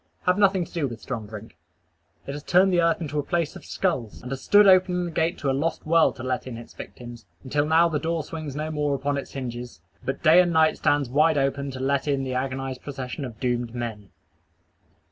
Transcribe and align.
Have 0.23 0.39
nothing 0.39 0.65
to 0.65 0.73
do 0.73 0.87
with 0.87 0.99
strong 0.99 1.27
drink. 1.27 1.57
It 2.25 2.31
has 2.31 2.41
turned 2.41 2.73
the 2.73 2.81
earth 2.81 3.01
into 3.01 3.19
a 3.19 3.23
place 3.23 3.55
of 3.55 3.63
skulls, 3.63 4.23
and 4.23 4.31
has 4.31 4.41
stood 4.41 4.65
opening 4.65 5.05
the 5.05 5.11
gate 5.11 5.37
to 5.37 5.49
a 5.51 5.53
lost 5.53 5.85
world 5.85 6.15
to 6.15 6.23
let 6.23 6.47
in 6.47 6.57
its 6.57 6.73
victims, 6.73 7.27
until 7.43 7.67
now 7.67 7.87
the 7.87 7.99
door 7.99 8.23
swings 8.23 8.55
no 8.55 8.71
more 8.71 8.95
upon 8.95 9.15
its 9.15 9.33
hinges, 9.33 9.79
but 10.03 10.23
day 10.23 10.41
and 10.41 10.51
night 10.51 10.77
stands 10.77 11.07
wide 11.07 11.37
open 11.37 11.69
to 11.69 11.79
let 11.79 12.07
in 12.07 12.23
the 12.23 12.33
agonized 12.33 12.81
procession 12.81 13.23
of 13.25 13.39
doomed 13.39 13.75
men. 13.75 14.09